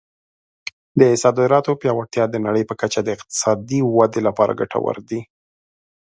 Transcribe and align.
د 0.99 1.01
صادراتو 1.21 1.71
پیاوړتیا 1.81 2.23
د 2.29 2.35
نړۍ 2.45 2.63
په 2.67 2.75
کچه 2.81 2.99
د 3.03 3.09
اقتصادي 3.17 3.79
ودې 3.95 4.21
لپاره 4.27 4.57
ګټور 4.59 4.95
دی. 5.09 5.21